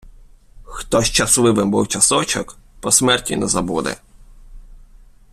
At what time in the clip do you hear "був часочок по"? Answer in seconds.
1.71-2.91